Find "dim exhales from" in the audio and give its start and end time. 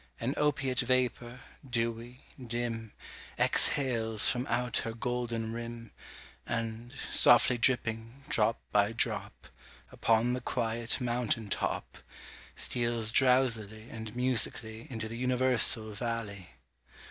2.43-4.47